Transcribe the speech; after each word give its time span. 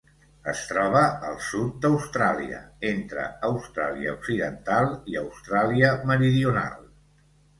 Es 0.51 0.61
troba 0.69 1.01
al 1.31 1.35
sud 1.47 1.75
d'Austràlia: 1.83 2.61
entre 2.93 3.27
Austràlia 3.49 4.15
Occidental 4.19 4.89
i 5.13 5.19
Austràlia 5.23 5.91
Meridional. 6.13 6.81